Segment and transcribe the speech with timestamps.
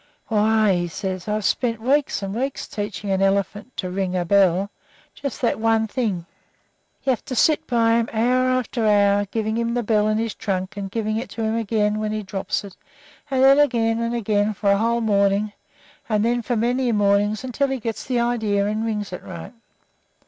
[0.29, 4.71] "Why," said he, "I've spent weeks and weeks teaching an elephant to ring a bell
[5.13, 6.25] just that one thing.
[7.03, 10.33] You have to sit by him hour after hour, giving him the bell in his
[10.33, 12.75] trunk and giving it to him again when he drops it,
[13.29, 15.53] and then again and again for a whole morning,
[16.09, 19.53] and then for many mornings until he gets the idea and rings it right.